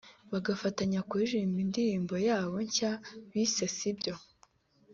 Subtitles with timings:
[0.31, 2.91] bagafatanya kuririmba indirimbo yabo nshya
[3.31, 4.15] bise ‘Sibyo’